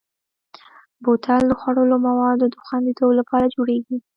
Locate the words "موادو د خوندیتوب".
2.07-3.11